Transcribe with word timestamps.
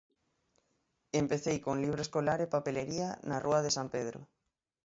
Empecei 1.21 1.57
con 1.65 1.75
libro 1.83 2.01
escolar 2.03 2.39
e 2.41 2.51
papelería, 2.55 3.09
na 3.27 3.37
rúa 3.45 3.59
de 3.65 3.71
San 3.77 3.87
Pedro. 3.95 4.19